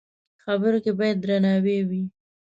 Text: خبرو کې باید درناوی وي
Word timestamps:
خبرو 0.43 0.79
کې 0.83 0.91
باید 0.99 1.17
درناوی 1.23 1.79
وي 1.89 2.03